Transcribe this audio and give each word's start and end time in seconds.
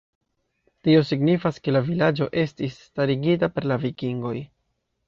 Tio 0.87 1.03
signifas 1.09 1.61
ke 1.67 1.75
la 1.75 1.83
vilaĝo 1.91 2.29
estis 2.47 2.81
starigitaj 2.89 3.55
per 3.59 3.71
la 3.75 3.81
vikingoj. 3.87 4.39